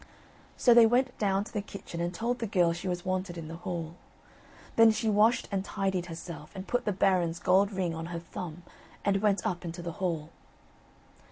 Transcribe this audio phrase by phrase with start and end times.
[0.57, 3.47] So they went down to the kitchen and told the girl she was wanted in
[3.47, 3.97] the hall.
[4.75, 8.63] Then she washed and tidied herself and put the Baron's gold ring on her thumb
[9.05, 10.31] and went up into the hall.